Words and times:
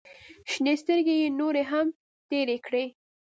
شنې 0.51 0.73
سترګې 0.81 1.15
يې 1.21 1.27
نورې 1.39 1.63
هم 1.71 1.87
تېرې 2.29 2.57
کړې. 2.65 2.85